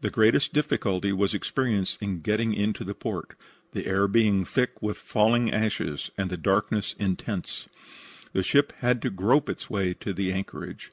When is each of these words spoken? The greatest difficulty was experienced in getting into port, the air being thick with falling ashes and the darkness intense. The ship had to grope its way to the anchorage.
The 0.00 0.10
greatest 0.10 0.52
difficulty 0.52 1.12
was 1.12 1.32
experienced 1.32 2.02
in 2.02 2.22
getting 2.22 2.54
into 2.54 2.84
port, 2.92 3.36
the 3.70 3.86
air 3.86 4.08
being 4.08 4.44
thick 4.44 4.82
with 4.82 4.96
falling 4.98 5.52
ashes 5.52 6.10
and 6.18 6.28
the 6.28 6.36
darkness 6.36 6.96
intense. 6.98 7.68
The 8.32 8.42
ship 8.42 8.72
had 8.78 9.00
to 9.02 9.10
grope 9.10 9.48
its 9.48 9.70
way 9.70 9.94
to 9.94 10.12
the 10.12 10.32
anchorage. 10.32 10.90